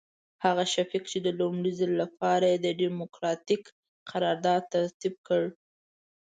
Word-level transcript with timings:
هغه 0.45 0.63
شفیق 0.73 1.03
چې 1.11 1.17
د 1.25 1.27
لومړي 1.39 1.71
ځل 1.79 1.91
لپاره 2.03 2.45
یې 2.63 2.71
ډیموکراتیک 2.81 3.63
قرارداد 4.09 4.61
ترتیب 4.73 5.15
کړ. 5.27 5.43